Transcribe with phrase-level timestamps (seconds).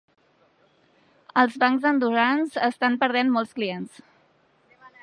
[1.43, 4.03] Els bancs andorrans estan perdent molts clients